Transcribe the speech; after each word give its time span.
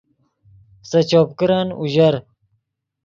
سے 0.89 0.99
چوپ 1.09 1.29
کرن 1.39 1.67
اوژر 1.79 2.13